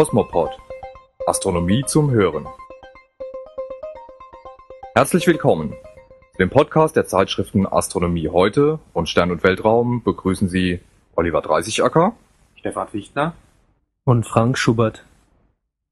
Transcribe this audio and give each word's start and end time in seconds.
Cosmopod. 0.00 0.48
Astronomie 1.26 1.84
zum 1.86 2.10
Hören. 2.10 2.46
Herzlich 4.94 5.26
willkommen. 5.26 5.74
Zu 6.32 6.38
dem 6.38 6.48
Podcast 6.48 6.96
der 6.96 7.04
Zeitschriften 7.04 7.66
Astronomie 7.66 8.30
heute 8.30 8.78
und 8.94 9.10
Stern 9.10 9.30
und 9.30 9.42
Weltraum 9.42 10.02
begrüßen 10.02 10.48
Sie 10.48 10.80
Oliver 11.16 11.42
Dreißigacker, 11.42 12.14
Stefan 12.56 12.88
Fichtner 12.88 13.34
und 14.04 14.26
Frank 14.26 14.56
Schubert. 14.56 15.04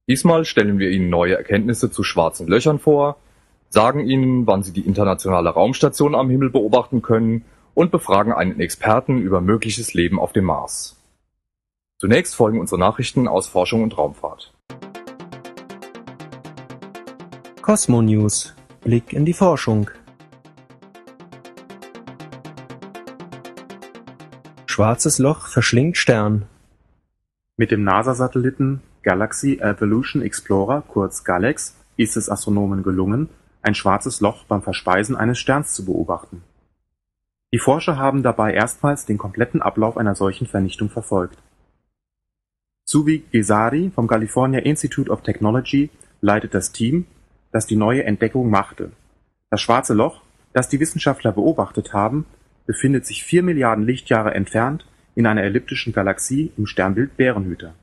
Diesmal 0.08 0.46
stellen 0.46 0.78
wir 0.78 0.88
Ihnen 0.88 1.10
neue 1.10 1.36
Erkenntnisse 1.36 1.90
zu 1.90 2.02
schwarzen 2.02 2.48
Löchern 2.48 2.78
vor, 2.78 3.18
sagen 3.68 4.00
Ihnen, 4.00 4.46
wann 4.46 4.62
Sie 4.62 4.72
die 4.72 4.86
internationale 4.86 5.50
Raumstation 5.50 6.14
am 6.14 6.30
Himmel 6.30 6.48
beobachten 6.48 7.02
können 7.02 7.44
und 7.74 7.90
befragen 7.90 8.32
einen 8.32 8.58
Experten 8.58 9.18
über 9.18 9.42
mögliches 9.42 9.92
Leben 9.92 10.18
auf 10.18 10.32
dem 10.32 10.46
Mars. 10.46 10.97
Zunächst 12.00 12.36
folgen 12.36 12.60
unsere 12.60 12.78
Nachrichten 12.78 13.26
aus 13.26 13.48
Forschung 13.48 13.82
und 13.82 13.98
Raumfahrt. 13.98 14.54
Cosmo 17.60 18.02
News. 18.02 18.54
Blick 18.82 19.12
in 19.12 19.24
die 19.24 19.32
Forschung. 19.32 19.90
Schwarzes 24.66 25.18
Loch 25.18 25.48
verschlingt 25.48 25.96
Stern. 25.96 26.46
Mit 27.56 27.72
dem 27.72 27.82
NASA-Satelliten 27.82 28.80
Galaxy 29.02 29.58
Evolution 29.58 30.22
Explorer, 30.22 30.84
kurz 30.86 31.24
GALEX, 31.24 31.74
ist 31.96 32.16
es 32.16 32.30
Astronomen 32.30 32.84
gelungen, 32.84 33.28
ein 33.62 33.74
schwarzes 33.74 34.20
Loch 34.20 34.44
beim 34.44 34.62
Verspeisen 34.62 35.16
eines 35.16 35.40
Sterns 35.40 35.74
zu 35.74 35.84
beobachten. 35.84 36.44
Die 37.52 37.58
Forscher 37.58 37.96
haben 37.96 38.22
dabei 38.22 38.54
erstmals 38.54 39.04
den 39.04 39.18
kompletten 39.18 39.62
Ablauf 39.62 39.96
einer 39.96 40.14
solchen 40.14 40.46
Vernichtung 40.46 40.90
verfolgt. 40.90 41.38
Suvi 42.90 43.22
Gesari 43.30 43.92
vom 43.94 44.06
California 44.06 44.60
Institute 44.60 45.10
of 45.10 45.22
Technology 45.22 45.90
leitet 46.22 46.54
das 46.54 46.72
Team, 46.72 47.04
das 47.52 47.66
die 47.66 47.76
neue 47.76 48.04
Entdeckung 48.04 48.48
machte. 48.48 48.92
Das 49.50 49.60
Schwarze 49.60 49.92
Loch, 49.92 50.22
das 50.54 50.70
die 50.70 50.80
Wissenschaftler 50.80 51.32
beobachtet 51.32 51.92
haben, 51.92 52.24
befindet 52.64 53.04
sich 53.04 53.24
vier 53.24 53.42
Milliarden 53.42 53.84
Lichtjahre 53.84 54.32
entfernt 54.32 54.86
in 55.14 55.26
einer 55.26 55.42
elliptischen 55.42 55.92
Galaxie 55.92 56.50
im 56.56 56.64
Sternbild 56.64 57.18
Bärenhüter. 57.18 57.74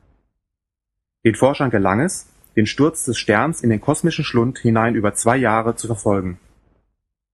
Den 1.23 1.36
Forschern 1.36 1.70
gelang 1.70 2.00
es, 2.00 2.28
den 2.56 2.66
Sturz 2.66 3.06
des 3.06 3.20
Sterns 3.20 3.61
in 3.61 3.70
den 3.70 3.81
kosmischen 3.81 4.26
Schlund 4.26 4.58
hinein 4.58 4.95
über 4.95 5.14
zwei 5.14 5.38
Jahre 5.38 5.76
zu 5.76 5.86
verfolgen. 5.86 6.39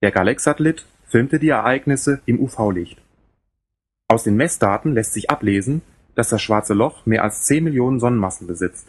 Der 0.02 0.12
Galex-Satellit 0.12 0.86
filmte 1.06 1.40
die 1.40 1.48
Ereignisse 1.48 2.20
im 2.26 2.38
UV-Licht. 2.38 3.02
Aus 4.10 4.26
den 4.26 4.36
Messdaten 4.36 4.94
lässt 4.94 5.14
sich 5.14 5.30
ablesen, 5.30 5.82
dass 6.22 6.30
das 6.30 6.44
Schwarze 6.44 6.76
Loch 6.76 7.08
mehr 7.08 7.24
als 7.24 7.46
10 7.46 7.64
Millionen 7.64 8.00
Sonnenmassen 8.00 8.46
besitzt. 8.46 8.86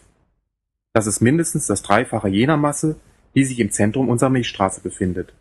Das 0.93 1.07
ist 1.07 1.19
mindestens 1.19 1.65
das 1.65 1.81
Dreifache 1.81 2.27
jener 2.27 2.57
Masse, 2.57 2.95
die 3.33 3.43
sich 3.43 3.59
im 3.59 3.71
Zentrum 3.71 4.07
unserer 4.07 4.29
Milchstraße 4.29 4.81
befindet. 4.81 5.33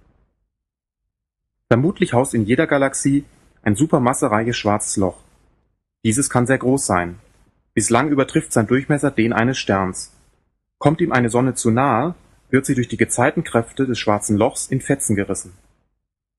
Vermutlich 1.68 2.14
haust 2.14 2.32
in 2.32 2.46
jeder 2.46 2.66
Galaxie 2.66 3.26
ein 3.62 3.76
supermassereiches 3.76 4.56
Schwarzes 4.56 4.96
Loch. 4.96 5.18
Dieses 6.02 6.30
kann 6.30 6.46
sehr 6.46 6.56
groß 6.56 6.86
sein. 6.86 7.18
Bislang 7.74 8.08
übertrifft 8.08 8.54
sein 8.54 8.66
Durchmesser 8.66 9.10
den 9.10 9.34
eines 9.34 9.58
Sterns. 9.58 10.14
Kommt 10.78 11.02
ihm 11.02 11.12
eine 11.12 11.28
Sonne 11.28 11.52
zu 11.56 11.70
nahe, 11.70 12.14
wird 12.48 12.64
sie 12.64 12.74
durch 12.74 12.88
die 12.88 12.96
Gezeitenkräfte 12.96 13.86
des 13.86 13.98
Schwarzen 13.98 14.38
Lochs 14.38 14.66
in 14.66 14.80
Fetzen 14.80 15.14
gerissen. 15.14 15.52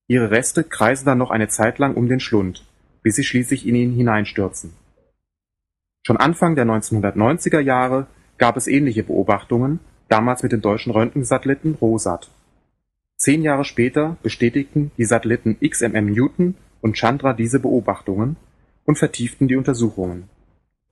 Ihre 0.08 0.32
Reste 0.32 0.64
kreisen 0.64 1.06
dann 1.06 1.18
noch 1.18 1.30
eine 1.30 1.46
Zeit 1.46 1.78
lang 1.78 1.94
um 1.94 2.08
den 2.08 2.18
Schlund, 2.18 2.66
bis 3.04 3.14
sie 3.14 3.22
schließlich 3.22 3.68
in 3.68 3.76
ihn 3.76 3.92
hineinstürzen. 3.92 4.72
Schon 6.06 6.18
Anfang 6.18 6.54
der 6.54 6.66
1990er 6.66 7.60
Jahre 7.60 8.06
gab 8.36 8.58
es 8.58 8.66
ähnliche 8.66 9.02
Beobachtungen, 9.02 9.80
damals 10.08 10.42
mit 10.42 10.52
dem 10.52 10.60
deutschen 10.60 10.92
Röntgensatelliten 10.92 11.76
ROSAT. 11.80 12.30
Zehn 13.16 13.42
Jahre 13.42 13.64
später 13.64 14.18
bestätigten 14.22 14.90
die 14.98 15.06
Satelliten 15.06 15.56
XMM 15.66 16.12
Newton 16.12 16.56
und 16.82 16.98
Chandra 16.98 17.32
diese 17.32 17.58
Beobachtungen 17.58 18.36
und 18.84 18.98
vertieften 18.98 19.48
die 19.48 19.56
Untersuchungen. 19.56 20.28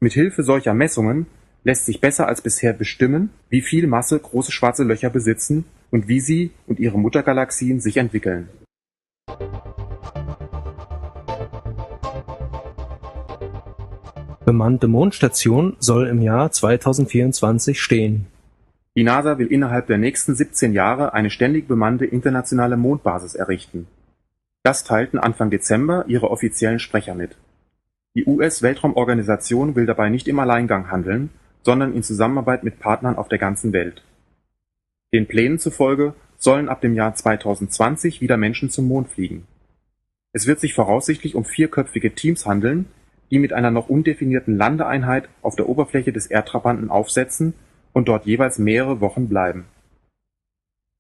Mit 0.01 0.15
Hilfe 0.15 0.43
solcher 0.43 0.73
Messungen 0.73 1.27
lässt 1.63 1.85
sich 1.85 2.01
besser 2.01 2.27
als 2.27 2.41
bisher 2.41 2.73
bestimmen, 2.73 3.29
wie 3.51 3.61
viel 3.61 3.87
Masse 3.87 4.19
große 4.19 4.51
schwarze 4.51 4.83
Löcher 4.83 5.11
besitzen 5.11 5.67
und 5.91 6.09
wie 6.09 6.21
sie 6.21 6.53
und 6.67 6.81
ihre 6.81 6.99
Muttergalaxien 6.99 7.81
sich 7.81 7.99
entwickeln. 7.99 8.49
Bemannte 14.53 14.87
Mondstation 14.87 15.77
soll 15.79 16.09
im 16.09 16.21
Jahr 16.21 16.53
2024 16.53 17.81
stehen. 17.81 18.27
Die 18.95 19.03
NASA 19.03 19.39
will 19.39 19.47
innerhalb 19.47 19.87
der 19.87 19.97
nächsten 19.97 20.35
17 20.35 20.75
Jahre 20.75 21.15
eine 21.15 21.31
ständig 21.31 21.69
bemannte 21.69 22.05
internationale 22.05 22.77
Mondbasis 22.77 23.35
errichten. 23.35 23.87
Das 24.63 24.85
teilten 24.85 25.19
Anfang 25.19 25.49
Dezember 25.49 26.05
ihre 26.07 26.31
offiziellen 26.31 26.81
Sprecher 26.81 27.15
mit. 27.15 27.39
Die 28.15 28.27
US-Weltraumorganisation 28.27 29.75
will 29.75 29.87
dabei 29.87 30.11
nicht 30.11 30.29
im 30.29 30.39
Alleingang 30.39 30.91
handeln, 30.91 31.31
sondern 31.63 31.95
in 31.95 32.03
Zusammenarbeit 32.03 32.63
mit 32.63 32.79
Partnern 32.79 33.17
auf 33.17 33.29
der 33.29 33.39
ganzen 33.39 33.73
Welt. 33.73 34.05
Den 35.15 35.29
Plänen 35.29 35.61
zufolge 35.61 36.13
sollen 36.37 36.69
ab 36.69 36.83
dem 36.83 36.95
Jahr 36.95 37.15
2020 37.15 38.21
wieder 38.21 38.37
Menschen 38.37 38.69
zum 38.69 38.87
Mond 38.87 39.09
fliegen. 39.09 39.47
Es 40.35 40.47
wird 40.47 40.61
sich 40.61 40.75
voraussichtlich 40.75 41.37
um 41.37 41.47
vierköpfige 41.47 42.15
Teams 42.15 42.45
handeln, 42.45 42.85
die 43.33 43.39
mit 43.39 43.55
einer 43.55 43.71
noch 43.71 43.89
undefinierten 43.89 44.59
Landeeinheit 44.59 45.29
auf 45.41 45.57
der 45.57 45.67
Oberfläche 45.67 46.13
des 46.13 46.27
Erdtrabanten 46.27 46.91
aufsetzen 46.91 47.55
und 47.95 48.07
dort 48.07 48.27
jeweils 48.27 48.59
mehrere 48.59 49.01
Wochen 49.01 49.29
bleiben. 49.29 49.65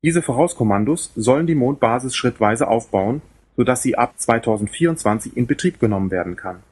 Diese 0.02 0.22
Vorauskommandos 0.22 1.12
sollen 1.14 1.46
die 1.46 1.54
Mondbasis 1.54 2.16
schrittweise 2.16 2.68
aufbauen, 2.68 3.20
sodass 3.56 3.82
sie 3.82 3.98
ab 3.98 4.14
2024 4.18 5.36
in 5.36 5.46
Betrieb 5.46 5.78
genommen 5.78 6.10
werden 6.10 6.34
kann. 6.34 6.62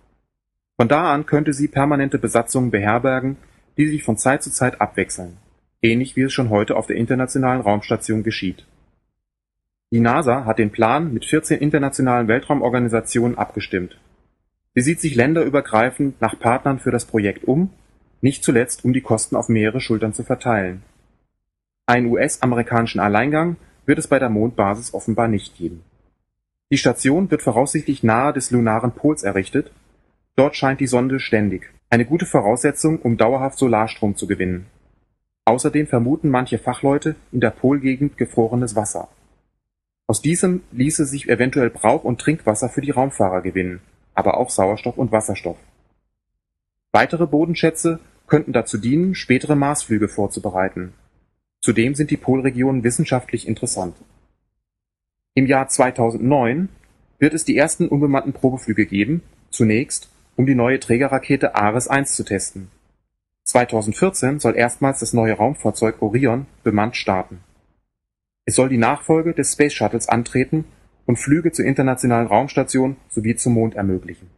Von 0.76 0.88
da 0.88 1.12
an 1.12 1.26
könnte 1.26 1.53
sie 1.53 1.69
permanente 1.69 2.19
Besatzungen 2.19 2.71
beherbergen, 2.71 3.37
die 3.77 3.87
sich 3.87 4.03
von 4.03 4.16
Zeit 4.16 4.42
zu 4.42 4.50
Zeit 4.50 4.81
abwechseln, 4.81 5.37
ähnlich 5.82 6.16
wie 6.16 6.22
es 6.22 6.32
schon 6.32 6.48
heute 6.48 6.75
auf 6.75 6.87
der 6.87 6.97
Internationalen 6.97 7.60
Raumstation 7.60 8.22
geschieht. 8.22 8.66
Die 9.92 10.00
NASA 10.00 10.47
hat 10.47 10.59
den 10.59 10.71
Plan 10.71 11.12
mit 11.12 11.27
14 11.27 11.59
internationalen 11.59 12.28
Weltraumorganisationen 12.28 13.37
abgestimmt 13.37 13.98
Sie 14.75 14.83
sieht 14.83 15.01
sich 15.01 15.17
länderübergreifend 15.17 16.21
nach 16.21 16.39
Partnern 16.39 16.79
für 16.79 16.93
das 16.93 17.05
Projekt 17.05 17.45
um, 17.45 17.71
nicht 18.21 18.45
zuletzt 18.45 18.85
um 18.85 18.93
die 18.93 19.01
Kosten 19.01 19.35
auf 19.35 19.49
mehrere 19.49 19.81
Schultern 19.81 20.15
zu 20.15 20.23
verteilen. 20.23 20.83
Einen 21.87 22.07
US-amerikanischen 22.07 23.01
Alleingang 23.01 23.57
wird 23.85 23.99
es 23.99 24.07
bei 24.07 24.21
der 24.21 24.31
Mondbasis 24.31 24.95
offenbar 24.95 25.27
nicht 25.27 25.57
geben. 25.57 25.83
Die 26.71 26.79
Station 26.79 27.33
wird 27.33 27.43
voraussichtlich 27.43 28.05
nahe 28.05 28.33
des 28.33 28.53
lunaren 28.53 28.93
Pols 28.93 29.25
errichtet, 29.25 29.73
dort 30.37 30.55
scheint 30.55 30.79
die 30.79 30.87
Sonde 30.87 31.19
ständig, 31.19 31.73
eine 31.89 32.05
gute 32.05 32.27
Voraussetzung, 32.27 33.01
um 33.01 33.17
dauerhaft 33.17 33.59
Solarstrom 33.59 34.15
zu 34.15 34.29
gewinnen. 34.29 34.67
Außerdem 35.47 35.89
vermuten 35.89 36.29
manche 36.29 36.59
Fachleute 36.59 37.17
in 37.33 37.41
der 37.41 37.51
Polgegend 37.51 38.17
gefrorenes 38.17 38.77
Wasser. 38.77 39.09
Aus 40.07 40.23
diesem 40.23 40.63
ließe 40.71 41.07
sich 41.07 41.29
eventuell 41.29 41.71
Brauch- 41.71 42.05
und 42.05 42.21
Trinkwasser 42.21 42.69
für 42.69 42.83
die 42.83 42.93
Raumfahrer 42.93 43.43
gewinnen 43.43 43.81
aber 44.15 44.37
auch 44.37 44.50
Sauerstoff 44.50 44.98
und 44.98 45.12
Wasserstoff. 45.12 45.56
Weitere 46.93 47.26
Bodenschätze 47.26 48.00
könnten 48.26 48.53
dazu 48.53 48.78
dienen, 48.78 49.15
spätere 49.15 49.56
Marsflüge 49.56 50.09
vorzubereiten. 50.09 50.94
Zudem 51.60 51.94
sind 51.94 52.10
die 52.10 52.16
Polregionen 52.16 52.84
wissenschaftlich 52.84 53.47
interessant. 53.47 53.97
Im 55.34 55.47
Jahr 55.47 55.69
2009 55.69 56.69
wird 57.19 57.34
es 57.34 57.44
die 57.44 57.56
ersten 57.56 57.88
unbemannten 57.88 58.32
Probeflüge 58.32 58.87
geben, 58.87 59.22
zunächst 59.50 60.10
um 60.37 60.47
die 60.47 60.54
neue 60.54 60.81
Trägerrakete 60.81 61.54
Ares 61.54 61.87
1 61.87 62.16
zu 62.16 62.25
testen. 62.25 62.71
2014 63.45 64.39
soll 64.39 64.56
erstmals 64.56 65.01
das 65.01 65.13
neue 65.13 65.34
Raumfahrzeug 65.34 66.01
Orion 66.03 66.47
bemannt 66.63 66.97
starten. 66.97 67.41
Es 68.47 68.54
soll 68.54 68.68
die 68.68 68.78
Nachfolge 68.78 69.34
des 69.34 69.53
Space 69.53 69.74
Shuttles 69.74 70.09
antreten 70.09 70.65
und 71.10 71.16
Flüge 71.16 71.51
zur 71.51 71.65
Internationalen 71.65 72.28
Raumstation 72.28 72.97
sowie 73.09 73.34
zum 73.34 73.54
Mond 73.54 73.74
ermöglichen. 73.74 74.30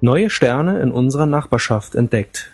Neue 0.00 0.30
Sterne 0.30 0.80
in 0.80 0.90
unserer 0.90 1.26
Nachbarschaft 1.26 1.94
entdeckt. 1.94 2.52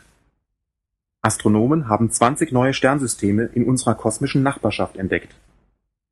Astronomen 1.23 1.88
haben 1.88 2.11
20 2.11 2.52
neue 2.52 2.75
Sternsysteme 2.75 3.44
in 3.55 3.64
unserer 3.64 3.94
kosmischen 3.94 4.43
Nachbarschaft 4.43 4.99
entdeckt. 4.99 5.35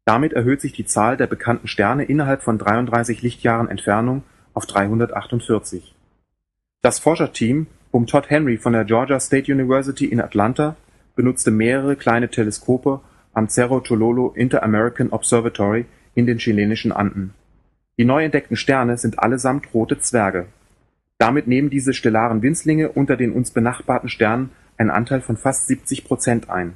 Damit 0.06 0.32
erhöht 0.32 0.62
sich 0.62 0.72
die 0.72 0.86
Zahl 0.86 1.18
der 1.18 1.26
bekannten 1.26 1.68
Sterne 1.68 2.04
innerhalb 2.04 2.42
von 2.42 2.56
33 2.56 3.20
Lichtjahren 3.20 3.68
Entfernung 3.68 4.22
auf 4.54 4.64
348. 4.64 5.94
Das 6.80 7.00
Forscherteam 7.00 7.66
um 7.92 8.06
Todd 8.06 8.30
Henry 8.30 8.56
von 8.56 8.72
der 8.72 8.84
Georgia 8.84 9.20
State 9.20 9.52
University 9.52 10.06
in 10.06 10.20
Atlanta 10.20 10.76
benutzte 11.14 11.50
mehrere 11.50 11.94
kleine 11.94 12.30
Teleskope 12.30 13.00
am 13.34 13.48
Cerro 13.48 13.80
Chololo 13.80 14.32
Inter-American 14.34 15.10
Observatory 15.10 15.84
in 16.14 16.26
den 16.26 16.38
chilenischen 16.38 16.90
Anden. 16.90 17.34
Die 17.98 18.06
neu 18.06 18.24
entdeckten 18.24 18.56
Sterne 18.56 18.96
sind 18.96 19.18
allesamt 19.18 19.74
rote 19.74 19.98
Zwerge. 19.98 20.46
Damit 21.18 21.46
nehmen 21.46 21.68
diese 21.68 21.92
stellaren 21.92 22.40
Winzlinge 22.40 22.88
unter 22.88 23.18
den 23.18 23.32
uns 23.32 23.50
benachbarten 23.50 24.08
Sternen 24.08 24.50
einen 24.78 24.90
Anteil 24.90 25.20
von 25.20 25.36
fast 25.36 25.66
70 25.66 26.04
Prozent 26.04 26.48
ein. 26.48 26.72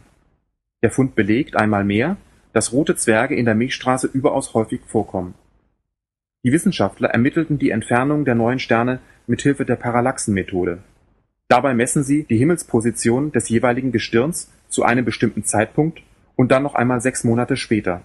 Der 0.83 0.91
Fund 0.91 1.15
belegt 1.15 1.57
einmal 1.57 1.85
mehr, 1.85 2.19
dass 2.53 2.73
rote 2.73 2.95
Zwerge 2.95 3.35
in 3.35 3.47
der 3.47 3.55
Milchstraße 3.55 4.07
überaus 4.07 4.53
häufig 4.53 4.83
vorkommen. 4.87 5.35
Die 6.45 6.53
Wissenschaftler 6.53 7.09
ermittelten 7.09 7.59
die 7.59 7.71
Entfernung 7.71 8.27
der 8.27 8.35
neuen 8.35 8.59
Sterne 8.59 9.01
mit 9.27 9.41
Hilfe 9.41 9.65
der 9.65 9.77
Parallaxenmethode. 9.77 10.79
Dabei 11.49 11.75
messen 11.75 12.03
sie 12.03 12.25
die 12.25 12.39
Himmelsposition 12.39 13.31
des 13.31 13.49
jeweiligen 13.49 13.93
Gestirns 13.93 14.51
zu 14.69 14.83
einem 14.83 15.05
bestimmten 15.05 15.45
Zeitpunkt 15.45 16.03
und 16.35 16.51
dann 16.51 16.65
noch 16.65 16.75
einmal 16.75 17.01
sechs 17.01 17.23
Monate 17.23 17.57
später. 17.57 18.03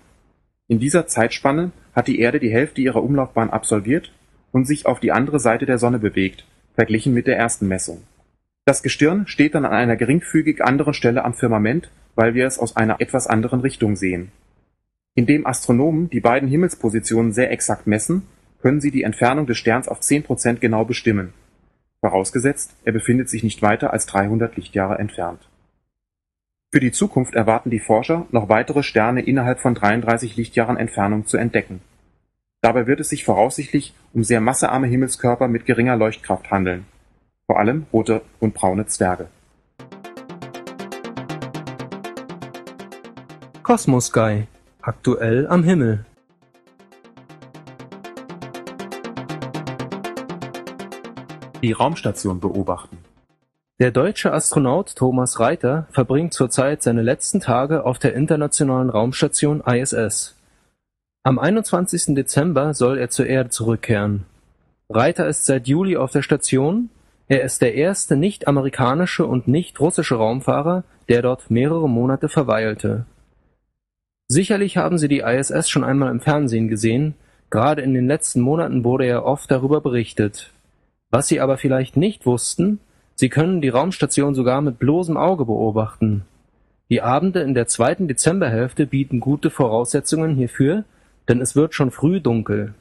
In 0.68 0.80
dieser 0.80 1.08
Zeitspanne 1.08 1.72
hat 1.94 2.08
die 2.08 2.20
Erde 2.20 2.40
die 2.40 2.52
Hälfte 2.52 2.82
ihrer 2.82 3.04
Umlaufbahn 3.04 3.50
absolviert 3.50 4.14
und 4.52 4.66
sich 4.66 4.86
auf 4.86 5.00
die 5.00 5.12
andere 5.12 5.40
Seite 5.40 5.66
der 5.66 5.80
Sonne 5.80 6.00
bewegt, 6.00 6.46
verglichen 6.76 7.14
mit 7.14 7.28
der 7.28 7.38
ersten 7.38 7.68
Messung. 7.68 8.04
Das 8.66 8.84
Gestirn 8.84 9.26
steht 9.28 9.56
dann 9.56 9.66
an 9.66 9.74
einer 9.74 9.96
geringfügig 9.96 10.64
anderen 10.64 10.94
Stelle 10.94 11.26
am 11.26 11.34
Firmament, 11.34 11.90
weil 12.16 12.36
wir 12.36 12.46
es 12.46 12.60
aus 12.60 12.76
einer 12.76 13.02
etwas 13.02 13.26
anderen 13.26 13.62
Richtung 13.62 13.96
sehen. 13.96 14.32
Indem 15.16 15.48
Astronomen 15.48 16.10
die 16.10 16.20
beiden 16.20 16.48
Himmelspositionen 16.48 17.34
sehr 17.34 17.52
exakt 17.52 17.88
messen, 17.88 18.22
können 18.62 18.80
sie 18.80 18.92
die 18.92 19.04
Entfernung 19.04 19.48
des 19.48 19.58
Sterns 19.58 19.88
auf 19.88 20.00
10 20.00 20.24
Prozent 20.24 20.62
genau 20.62 20.86
bestimmen, 20.86 21.34
vorausgesetzt, 22.02 22.76
er 22.84 22.92
befindet 22.92 23.30
sich 23.30 23.44
nicht 23.44 23.62
weiter 23.62 23.94
als 23.94 24.06
300 24.08 24.58
Lichtjahre 24.58 24.98
entfernt. 24.98 25.48
Für 26.74 26.80
die 26.80 26.92
Zukunft 26.92 27.36
erwarten 27.36 27.70
die 27.70 27.80
Forscher, 27.80 28.26
noch 28.32 28.50
weitere 28.50 28.82
Sterne 28.84 29.22
innerhalb 29.22 29.60
von 29.60 29.76
33 29.76 30.36
Lichtjahren 30.36 30.78
Entfernung 30.78 31.26
zu 31.26 31.38
entdecken. 31.38 31.82
Dabei 32.62 32.88
wird 32.88 33.00
es 33.00 33.10
sich 33.10 33.24
voraussichtlich 33.24 33.94
um 34.14 34.24
sehr 34.24 34.42
massearme 34.42 34.88
Himmelskörper 34.88 35.48
mit 35.48 35.66
geringer 35.66 35.96
Leuchtkraft 35.96 36.50
handeln, 36.50 36.86
vor 37.46 37.60
allem 37.60 37.86
rote 37.92 38.22
und 38.40 38.54
braune 38.54 38.86
Zwerge. 38.88 39.28
Cosmos 43.64 44.08
Sky 44.08 44.48
Aktuell 44.82 45.46
am 45.48 45.64
Himmel 45.64 46.06
Die 51.62 51.74
Raumstation 51.74 52.40
beobachten. 52.40 52.98
Der 53.80 53.92
deutsche 53.92 54.34
Astronaut 54.34 54.96
Thomas 54.96 55.40
Reiter 55.40 55.88
verbringt 55.92 56.34
zurzeit 56.34 56.82
seine 56.82 57.04
letzten 57.04 57.40
Tage 57.40 57.86
auf 57.86 58.00
der 58.00 58.16
Internationalen 58.16 58.90
Raumstation 58.90 59.62
ISS. 59.62 60.36
Am 61.24 61.38
21. 61.38 62.16
Dezember 62.16 62.74
soll 62.74 62.98
er 62.98 63.12
zur 63.12 63.28
Erde 63.28 63.52
zurückkehren. 63.52 64.26
Reiter 64.90 65.28
ist 65.28 65.46
seit 65.46 65.68
Juli 65.68 65.98
auf 65.98 66.12
der 66.12 66.24
Station, 66.24 66.90
er 67.28 67.44
ist 67.44 67.62
der 67.62 67.76
erste 67.76 68.16
nicht-amerikanische 68.16 69.26
und 69.26 69.48
nicht-russische 69.48 70.16
Raumfahrer, 70.16 70.84
der 71.10 71.22
dort 71.22 71.52
mehrere 71.52 71.88
Monate 71.88 72.28
verweilte. 72.28 73.06
Sicherlich 74.28 74.78
haben 74.78 74.98
Sie 74.98 75.08
die 75.08 75.20
ISS 75.20 75.70
schon 75.70 75.84
einmal 75.84 76.10
im 76.10 76.22
Fernsehen 76.22 76.68
gesehen, 76.68 77.14
gerade 77.52 77.84
in 77.84 77.94
den 77.94 78.08
letzten 78.08 78.42
Monaten 78.42 78.84
wurde 78.84 79.06
ja 79.06 79.24
oft 79.24 79.50
darüber 79.52 79.80
berichtet. 79.80 80.52
Was 81.12 81.28
Sie 81.28 81.40
aber 81.40 81.58
vielleicht 81.58 81.98
nicht 81.98 82.26
wussten, 82.26 82.80
Sie 83.16 83.30
können 83.30 83.62
die 83.62 83.70
Raumstation 83.70 84.34
sogar 84.34 84.62
mit 84.62 84.80
bloßem 84.80 85.18
Auge 85.18 85.46
beobachten. 85.46 86.24
Die 86.90 87.02
Abende 87.02 87.42
in 87.42 87.54
der 87.54 87.68
zweiten 87.68 88.08
Dezemberhälfte 88.08 88.88
bieten 88.88 89.20
gute 89.20 89.50
Voraussetzungen 89.50 90.36
hierfür, 90.36 90.86
denn 91.30 91.40
es 91.40 91.56
wird 91.56 91.76
schon 91.76 91.92
früh 91.92 92.20
dunkel. 92.20 92.74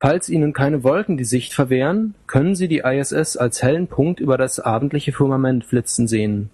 Falls 0.00 0.28
Ihnen 0.28 0.52
keine 0.52 0.82
Wolken 0.82 1.16
die 1.16 1.24
Sicht 1.24 1.54
verwehren, 1.54 2.14
können 2.26 2.56
Sie 2.56 2.68
die 2.68 2.82
ISS 2.84 3.36
als 3.36 3.62
hellen 3.62 3.86
Punkt 3.86 4.20
über 4.20 4.36
das 4.36 4.58
abendliche 4.58 5.12
Firmament 5.12 5.64
flitzen 5.64 6.08
sehen. 6.08 6.50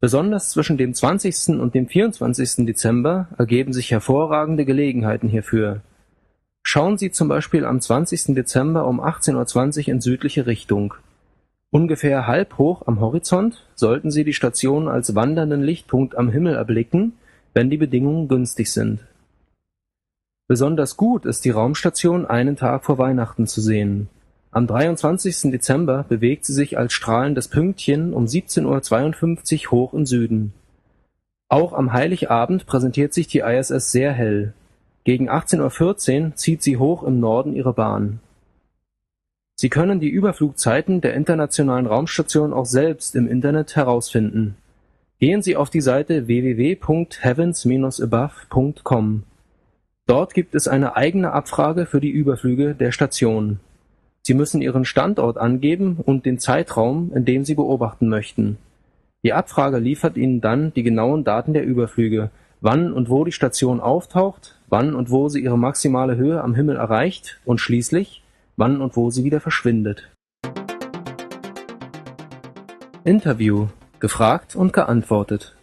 Besonders 0.00 0.50
zwischen 0.50 0.76
dem 0.76 0.92
20. 0.92 1.60
und 1.60 1.76
dem 1.76 1.86
24. 1.86 2.66
Dezember 2.66 3.28
ergeben 3.38 3.72
sich 3.72 3.92
hervorragende 3.92 4.64
Gelegenheiten 4.64 5.28
hierfür. 5.28 5.80
Schauen 6.74 6.96
Sie 6.96 7.10
zum 7.10 7.28
Beispiel 7.28 7.66
am 7.66 7.82
20. 7.82 8.34
Dezember 8.34 8.86
um 8.86 8.98
18.20 8.98 9.80
Uhr 9.80 9.88
in 9.88 10.00
südliche 10.00 10.46
Richtung. 10.46 10.94
Ungefähr 11.68 12.26
halb 12.26 12.56
hoch 12.56 12.86
am 12.86 12.98
Horizont 12.98 13.66
sollten 13.74 14.10
Sie 14.10 14.24
die 14.24 14.32
Station 14.32 14.88
als 14.88 15.14
wandernden 15.14 15.60
Lichtpunkt 15.60 16.16
am 16.16 16.30
Himmel 16.30 16.54
erblicken, 16.54 17.12
wenn 17.52 17.68
die 17.68 17.76
Bedingungen 17.76 18.26
günstig 18.26 18.72
sind. 18.72 19.00
Besonders 20.48 20.96
gut 20.96 21.26
ist 21.26 21.44
die 21.44 21.50
Raumstation 21.50 22.24
einen 22.24 22.56
Tag 22.56 22.86
vor 22.86 22.96
Weihnachten 22.96 23.46
zu 23.46 23.60
sehen. 23.60 24.08
Am 24.50 24.66
23. 24.66 25.50
Dezember 25.50 26.06
bewegt 26.08 26.46
sie 26.46 26.54
sich 26.54 26.78
als 26.78 26.94
strahlendes 26.94 27.48
Pünktchen 27.48 28.14
um 28.14 28.24
17.52 28.24 29.66
Uhr 29.66 29.70
hoch 29.72 29.92
im 29.92 30.06
Süden. 30.06 30.54
Auch 31.50 31.74
am 31.74 31.92
Heiligabend 31.92 32.64
präsentiert 32.64 33.12
sich 33.12 33.26
die 33.26 33.40
ISS 33.40 33.92
sehr 33.92 34.14
hell. 34.14 34.54
Gegen 35.04 35.28
18:14 35.28 36.26
Uhr 36.26 36.36
zieht 36.36 36.62
sie 36.62 36.76
hoch 36.76 37.02
im 37.02 37.18
Norden 37.18 37.54
ihre 37.54 37.72
Bahn. 37.72 38.20
Sie 39.56 39.68
können 39.68 39.98
die 40.00 40.08
Überflugzeiten 40.08 41.00
der 41.00 41.14
Internationalen 41.14 41.86
Raumstation 41.86 42.52
auch 42.52 42.66
selbst 42.66 43.16
im 43.16 43.26
Internet 43.28 43.76
herausfinden. 43.76 44.56
Gehen 45.18 45.40
Sie 45.40 45.54
auf 45.54 45.70
die 45.70 45.80
Seite 45.80 46.26
www.heavens-above.com. 46.26 49.22
Dort 50.06 50.34
gibt 50.34 50.56
es 50.56 50.66
eine 50.66 50.96
eigene 50.96 51.32
Abfrage 51.32 51.86
für 51.86 52.00
die 52.00 52.10
Überflüge 52.10 52.74
der 52.74 52.90
Station. 52.90 53.60
Sie 54.22 54.34
müssen 54.34 54.62
Ihren 54.62 54.84
Standort 54.84 55.38
angeben 55.38 55.98
und 56.04 56.26
den 56.26 56.40
Zeitraum, 56.40 57.12
in 57.14 57.24
dem 57.24 57.44
Sie 57.44 57.54
beobachten 57.54 58.08
möchten. 58.08 58.58
Die 59.22 59.32
Abfrage 59.32 59.78
liefert 59.78 60.16
Ihnen 60.16 60.40
dann 60.40 60.74
die 60.74 60.82
genauen 60.82 61.22
Daten 61.22 61.52
der 61.52 61.64
Überflüge, 61.64 62.30
wann 62.60 62.92
und 62.92 63.08
wo 63.08 63.24
die 63.24 63.30
Station 63.30 63.80
auftaucht, 63.80 64.56
wann 64.72 64.94
und 64.94 65.10
wo 65.10 65.28
sie 65.28 65.40
ihre 65.40 65.58
maximale 65.58 66.16
Höhe 66.16 66.42
am 66.42 66.54
Himmel 66.54 66.76
erreicht 66.76 67.38
und 67.44 67.60
schließlich, 67.60 68.24
wann 68.56 68.80
und 68.80 68.96
wo 68.96 69.10
sie 69.10 69.22
wieder 69.22 69.38
verschwindet. 69.38 70.10
Interview 73.04 73.66
gefragt 74.00 74.56
und 74.56 74.72
geantwortet. 74.72 75.54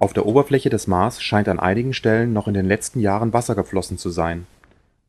Auf 0.00 0.14
der 0.14 0.26
Oberfläche 0.26 0.68
des 0.68 0.88
Mars 0.88 1.22
scheint 1.22 1.48
an 1.48 1.60
einigen 1.60 1.92
Stellen 1.92 2.32
noch 2.32 2.48
in 2.48 2.54
den 2.54 2.66
letzten 2.66 2.98
Jahren 2.98 3.32
Wasser 3.32 3.54
geflossen 3.54 3.98
zu 3.98 4.10
sein. 4.10 4.46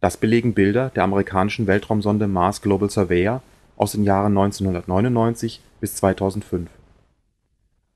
Das 0.02 0.18
belegen 0.18 0.54
Bilder 0.54 0.92
der 0.92 1.04
amerikanischen 1.04 1.66
Weltraumsonde 1.66 2.28
Mars 2.28 2.62
Global 2.62 2.92
Surveyor 2.92 3.42
aus 3.76 3.94
den 3.94 4.04
Jahren 4.04 4.38
1999 4.38 5.62
bis 5.80 5.96
2005. 5.96 6.70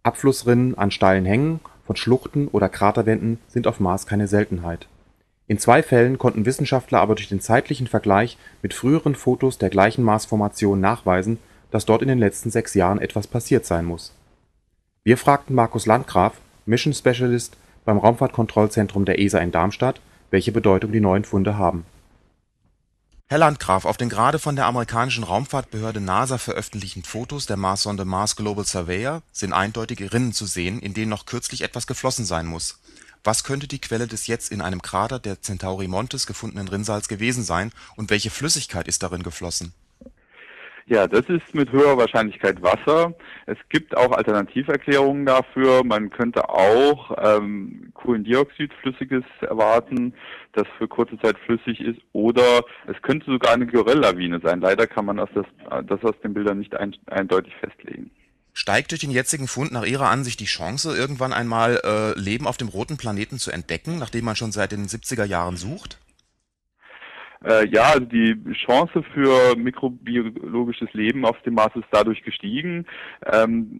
Abflussrinnen 0.05 0.77
an 0.77 0.91
steilen 0.91 1.25
Hängen 1.25 1.59
von 1.87 1.95
Schluchten 1.95 2.47
oder 2.49 2.69
Kraterwänden 2.69 3.39
sind 3.47 3.65
auf 3.65 3.79
Mars 3.79 4.05
keine 4.05 4.27
Seltenheit. 4.27 4.87
In 5.47 5.57
zwei 5.57 5.81
Fällen 5.81 6.19
konnten 6.19 6.45
Wissenschaftler 6.45 6.99
aber 6.99 7.15
durch 7.15 7.29
den 7.29 7.41
zeitlichen 7.41 7.87
Vergleich 7.87 8.37
mit 8.61 8.73
früheren 8.73 9.15
Fotos 9.15 9.57
der 9.57 9.69
gleichen 9.69 10.03
Marsformation 10.03 10.79
nachweisen, 10.79 11.39
dass 11.71 11.85
dort 11.85 12.03
in 12.03 12.07
den 12.07 12.19
letzten 12.19 12.51
sechs 12.51 12.75
Jahren 12.75 13.01
etwas 13.01 13.25
passiert 13.25 13.65
sein 13.65 13.85
muss. 13.85 14.13
Wir 15.03 15.17
fragten 15.17 15.55
Markus 15.55 15.87
Landgraf, 15.87 16.33
Mission 16.67 16.93
Specialist 16.93 17.57
beim 17.83 17.97
Raumfahrtkontrollzentrum 17.97 19.05
der 19.05 19.19
ESA 19.19 19.39
in 19.39 19.51
Darmstadt, 19.51 20.01
welche 20.29 20.51
Bedeutung 20.51 20.91
die 20.91 21.01
neuen 21.01 21.25
Funde 21.25 21.57
haben 21.57 21.85
Herr 23.27 23.39
Landgraf, 23.39 23.85
auf 23.85 23.97
den 23.97 24.09
gerade 24.09 24.37
von 24.37 24.55
der 24.55 24.67
amerikanischen 24.67 25.23
Raumfahrtbehörde 25.23 25.99
NASA 25.99 26.37
veröffentlichten 26.37 27.03
Fotos 27.03 27.47
der 27.47 27.57
Marssonde 27.57 28.05
Mars 28.05 28.35
Global 28.35 28.65
Surveyor 28.65 29.23
sind 29.31 29.51
eindeutige 29.51 30.13
Rinnen 30.13 30.31
zu 30.31 30.45
sehen, 30.45 30.79
in 30.79 30.93
denen 30.93 31.09
noch 31.09 31.25
kürzlich 31.25 31.61
etwas 31.61 31.87
geflossen 31.87 32.23
sein 32.23 32.45
muss. 32.45 32.77
Was 33.23 33.43
könnte 33.43 33.67
die 33.67 33.81
Quelle 33.81 34.05
des 34.05 34.27
jetzt 34.27 34.51
in 34.51 34.61
einem 34.61 34.83
Krater 34.83 35.17
der 35.17 35.41
Centauri 35.41 35.87
Montes 35.87 36.27
gefundenen 36.27 36.67
Rinnsals 36.67 37.07
gewesen 37.07 37.43
sein 37.43 37.71
und 37.95 38.11
welche 38.11 38.29
Flüssigkeit 38.29 38.87
ist 38.87 39.01
darin 39.01 39.23
geflossen 39.23 39.73
ja, 40.87 41.07
das 41.07 41.27
ist 41.29 41.55
mit 41.55 41.71
höherer 41.71 41.97
Wahrscheinlichkeit 41.97 42.61
Wasser. 42.61 43.15
Es 43.47 43.57
gibt 43.69 43.97
auch 43.97 44.11
Alternativerklärungen 44.11 45.25
dafür. 45.25 45.83
Man 45.83 46.11
könnte 46.11 46.47
auch 46.47 47.11
ähm, 47.17 47.89
Kohlendioxid 47.95 48.71
flüssiges 48.81 49.23
erwarten, 49.41 50.13
das 50.53 50.67
für 50.77 50.87
kurze 50.87 51.19
Zeit 51.19 51.37
flüssig 51.39 51.81
ist. 51.81 51.99
Oder 52.13 52.63
es 52.85 53.01
könnte 53.01 53.25
sogar 53.25 53.53
eine 53.53 53.65
Gorell-Lawine 53.65 54.39
sein. 54.43 54.61
Leider 54.61 54.85
kann 54.85 55.05
man 55.05 55.17
das, 55.17 55.29
das 55.87 56.03
aus 56.03 56.19
den 56.23 56.35
Bildern 56.35 56.59
nicht 56.59 56.75
ein, 56.75 56.95
eindeutig 57.07 57.53
festlegen. 57.59 58.11
Steigt 58.53 58.91
durch 58.91 59.01
den 59.01 59.11
jetzigen 59.11 59.47
Fund 59.47 59.71
nach 59.71 59.85
Ihrer 59.85 60.09
Ansicht 60.09 60.39
die 60.39 60.45
Chance, 60.45 60.95
irgendwann 60.95 61.33
einmal 61.33 61.81
äh, 61.83 62.17
Leben 62.17 62.45
auf 62.45 62.57
dem 62.57 62.67
roten 62.67 62.97
Planeten 62.97 63.39
zu 63.39 63.51
entdecken, 63.51 63.97
nachdem 63.97 64.25
man 64.25 64.35
schon 64.35 64.51
seit 64.51 64.71
den 64.71 64.85
70er 64.85 65.25
Jahren 65.25 65.57
sucht? 65.57 65.97
Äh, 67.45 67.67
ja, 67.67 67.91
also 67.93 68.05
die 68.05 68.35
Chance 68.65 69.03
für 69.13 69.55
mikrobiologisches 69.55 70.91
Leben 70.93 71.25
auf 71.25 71.39
dem 71.43 71.53
Mars 71.53 71.75
ist 71.75 71.87
dadurch 71.91 72.23
gestiegen. 72.23 72.85
Ähm, 73.31 73.79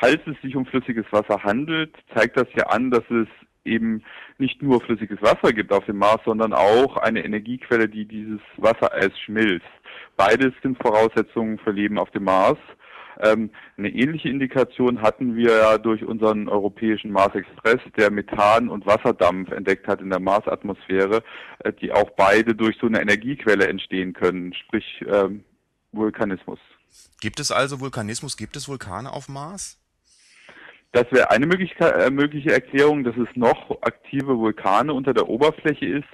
falls 0.00 0.20
es 0.26 0.40
sich 0.42 0.56
um 0.56 0.66
flüssiges 0.66 1.06
Wasser 1.12 1.42
handelt, 1.44 1.94
zeigt 2.14 2.36
das 2.36 2.48
ja 2.56 2.66
an, 2.66 2.90
dass 2.90 3.08
es 3.10 3.28
eben 3.64 4.02
nicht 4.38 4.62
nur 4.62 4.80
flüssiges 4.80 5.20
Wasser 5.22 5.52
gibt 5.52 5.72
auf 5.72 5.84
dem 5.84 5.98
Mars, 5.98 6.20
sondern 6.24 6.52
auch 6.52 6.96
eine 6.96 7.24
Energiequelle, 7.24 7.88
die 7.88 8.06
dieses 8.06 8.40
Wassereis 8.56 9.16
schmilzt. 9.20 9.66
Beides 10.16 10.52
sind 10.62 10.78
Voraussetzungen 10.82 11.58
für 11.58 11.70
Leben 11.70 11.98
auf 11.98 12.10
dem 12.10 12.24
Mars. 12.24 12.58
Ähm, 13.22 13.50
eine 13.76 13.88
ähnliche 13.88 14.28
Indikation 14.28 15.02
hatten 15.02 15.36
wir 15.36 15.56
ja 15.56 15.78
durch 15.78 16.04
unseren 16.04 16.48
europäischen 16.48 17.10
Mars 17.10 17.34
Express, 17.34 17.80
der 17.96 18.10
Methan 18.10 18.68
und 18.68 18.86
Wasserdampf 18.86 19.50
entdeckt 19.50 19.86
hat 19.88 20.00
in 20.00 20.10
der 20.10 20.20
Marsatmosphäre, 20.20 21.22
äh, 21.60 21.72
die 21.72 21.92
auch 21.92 22.10
beide 22.16 22.54
durch 22.54 22.76
so 22.80 22.86
eine 22.86 23.00
Energiequelle 23.00 23.68
entstehen 23.68 24.12
können, 24.12 24.54
sprich 24.54 25.04
ähm, 25.06 25.44
Vulkanismus. 25.92 26.58
Gibt 27.20 27.40
es 27.40 27.50
also 27.50 27.80
Vulkanismus? 27.80 28.36
Gibt 28.36 28.56
es 28.56 28.68
Vulkane 28.68 29.12
auf 29.12 29.28
Mars? 29.28 29.79
Das 30.92 31.06
wäre 31.12 31.30
eine 31.30 31.46
äh, 31.46 32.10
mögliche 32.10 32.52
Erklärung, 32.52 33.04
dass 33.04 33.16
es 33.16 33.28
noch 33.36 33.70
aktive 33.82 34.36
Vulkane 34.36 34.92
unter 34.92 35.14
der 35.14 35.28
Oberfläche 35.28 35.86
ist. 35.86 36.08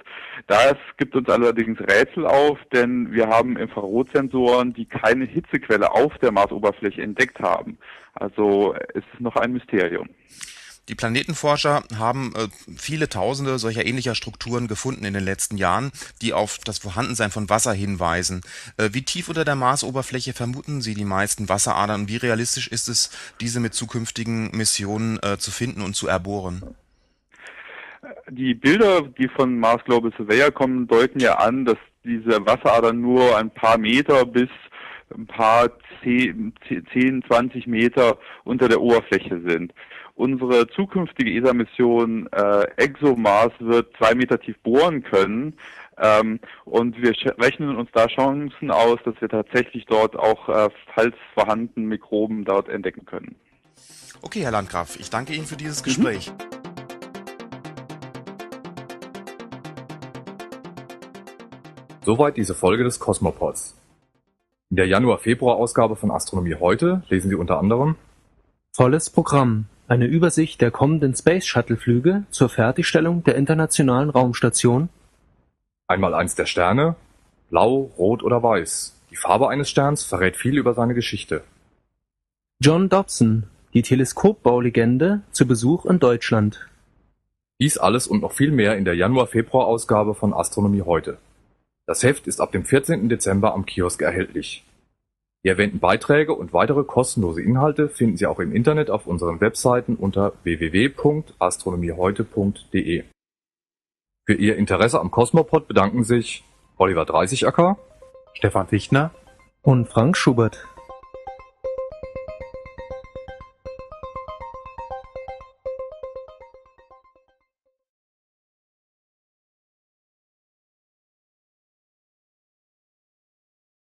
Das 0.45 0.75
gibt 0.97 1.15
uns 1.15 1.27
allerdings 1.29 1.79
Rätsel 1.79 2.27
auf, 2.27 2.59
denn 2.71 3.11
wir 3.11 3.27
haben 3.27 3.57
Infrarotsensoren, 3.57 4.73
die 4.73 4.85
keine 4.85 5.25
Hitzequelle 5.25 5.91
auf 5.91 6.15
der 6.19 6.31
Marsoberfläche 6.31 7.01
entdeckt 7.01 7.39
haben. 7.39 7.79
Also 8.13 8.75
es 8.93 9.03
ist 9.13 9.19
noch 9.19 9.35
ein 9.35 9.51
Mysterium. 9.51 10.09
Die 10.89 10.95
Planetenforscher 10.95 11.83
haben 11.97 12.33
äh, 12.35 12.47
viele 12.77 13.09
Tausende 13.09 13.59
solcher 13.59 13.85
ähnlicher 13.85 14.15
Strukturen 14.15 14.67
gefunden 14.67 15.03
in 15.03 15.13
den 15.13 15.23
letzten 15.23 15.57
Jahren, 15.57 15.91
die 16.21 16.33
auf 16.33 16.59
das 16.63 16.79
Vorhandensein 16.79 17.29
von 17.29 17.49
Wasser 17.49 17.73
hinweisen. 17.73 18.41
Äh, 18.77 18.89
wie 18.93 19.01
tief 19.01 19.27
unter 19.27 19.43
der 19.43 19.55
Marsoberfläche 19.55 20.33
vermuten 20.33 20.81
Sie 20.81 20.93
die 20.93 21.03
meisten 21.03 21.49
Wasseradern 21.49 22.01
und 22.01 22.09
wie 22.09 22.17
realistisch 22.17 22.69
ist 22.69 22.87
es, 22.87 23.11
diese 23.41 23.59
mit 23.59 23.73
zukünftigen 23.73 24.51
Missionen 24.55 25.19
äh, 25.23 25.37
zu 25.37 25.51
finden 25.51 25.81
und 25.81 25.95
zu 25.95 26.07
erbohren? 26.07 26.63
Die 28.29 28.53
Bilder, 28.53 29.01
die 29.01 29.27
von 29.27 29.59
Mars 29.59 29.83
Global 29.83 30.13
Surveyor 30.15 30.51
kommen, 30.51 30.87
deuten 30.87 31.19
ja 31.19 31.35
an, 31.35 31.65
dass 31.65 31.77
diese 32.05 32.45
Wasseradern 32.45 33.01
nur 33.01 33.37
ein 33.37 33.49
paar 33.49 33.77
Meter 33.77 34.25
bis 34.25 34.49
ein 35.13 35.27
paar 35.27 35.69
10, 36.03 36.53
20 37.27 37.67
Meter 37.67 38.17
unter 38.43 38.69
der 38.69 38.81
Oberfläche 38.81 39.41
sind. 39.45 39.73
Unsere 40.17 40.67
zukünftige 40.69 41.31
ESA-Mission 41.31 42.27
äh, 42.31 42.63
ExoMars 42.77 43.51
wird 43.59 43.95
zwei 43.99 44.15
Meter 44.15 44.39
tief 44.39 44.57
bohren 44.63 45.03
können. 45.03 45.53
Ähm, 45.99 46.39
und 46.65 46.99
wir 46.99 47.13
rechnen 47.37 47.75
uns 47.75 47.91
da 47.93 48.07
Chancen 48.07 48.71
aus, 48.71 48.97
dass 49.05 49.13
wir 49.21 49.29
tatsächlich 49.29 49.85
dort 49.85 50.15
auch, 50.17 50.49
äh, 50.49 50.69
falls 50.95 51.15
vorhanden, 51.35 51.85
Mikroben 51.85 52.45
dort 52.45 52.67
entdecken 52.67 53.05
können. 53.05 53.35
Okay, 54.23 54.41
Herr 54.41 54.49
Landgraf, 54.49 54.97
ich 54.99 55.11
danke 55.11 55.33
Ihnen 55.33 55.45
für 55.45 55.55
dieses 55.55 55.83
Gespräch. 55.83 56.31
Mhm. 56.31 56.57
Soweit 62.01 62.37
diese 62.37 62.55
Folge 62.55 62.83
des 62.83 62.99
Cosmopods. 62.99 63.77
In 64.71 64.77
der 64.77 64.87
Januar-Februar-Ausgabe 64.87 65.95
von 65.95 66.09
Astronomie 66.09 66.55
heute 66.55 67.03
lesen 67.09 67.29
Sie 67.29 67.35
unter 67.35 67.59
anderem 67.59 67.97
Volles 68.71 69.11
Programm. 69.11 69.67
Eine 69.89 70.05
Übersicht 70.05 70.59
der 70.59 70.69
kommenden 70.69 71.15
Space-Shuttle-Flüge 71.15 72.23
zur 72.29 72.49
Fertigstellung 72.49 73.23
der 73.23 73.35
Internationalen 73.35 74.09
Raumstation. 74.09 74.89
Einmal 75.87 76.13
eins 76.13 76.35
der 76.35 76.45
Sterne. 76.45 76.97
Blau, 77.49 77.89
Rot 77.97 78.21
oder 78.21 78.43
Weiß. 78.43 78.99
Die 79.11 79.15
Farbe 79.15 79.47
eines 79.47 79.69
Sterns 79.69 80.03
verrät 80.03 80.35
viel 80.35 80.57
über 80.57 80.73
seine 80.73 80.93
Geschichte. 80.93 81.41
John 82.59 82.89
Dobson. 82.89 83.43
Die 83.73 83.81
Teleskopbaulegende 83.81 85.21
zu 85.31 85.47
Besuch 85.47 85.85
in 85.85 85.99
Deutschland. 85.99 86.67
Dies 87.61 87.77
alles 87.77 88.07
und 88.07 88.21
noch 88.21 88.33
viel 88.33 88.51
mehr 88.51 88.75
in 88.75 88.83
der 88.83 88.95
Januar-Februar-Ausgabe 88.95 90.15
von 90.15 90.33
Astronomie 90.33 90.81
heute. 90.81 91.17
Das 91.85 92.03
Heft 92.03 92.27
ist 92.27 92.41
ab 92.41 92.51
dem 92.51 92.65
14. 92.65 93.07
Dezember 93.07 93.53
am 93.53 93.65
Kiosk 93.65 94.01
erhältlich. 94.01 94.65
Die 95.43 95.49
erwähnten 95.49 95.79
Beiträge 95.79 96.33
und 96.33 96.53
weitere 96.53 96.83
kostenlose 96.83 97.41
Inhalte 97.41 97.89
finden 97.89 98.17
Sie 98.17 98.25
auch 98.25 98.39
im 98.39 98.51
Internet 98.53 98.89
auf 98.89 99.05
unseren 99.07 99.39
Webseiten 99.39 99.95
unter 99.95 100.33
www.astronomieheute.de. 100.43 103.03
Für 104.25 104.33
Ihr 104.33 104.57
Interesse 104.57 104.99
am 104.99 105.11
Cosmopod 105.11 105.67
bedanken 105.67 106.03
sich 106.03 106.43
Oliver 106.77 107.05
Dreißigacker, 107.05 107.77
Stefan 108.33 108.67
Fichtner 108.67 109.11
und 109.61 109.87
Frank 109.87 110.17
Schubert. 110.17 110.67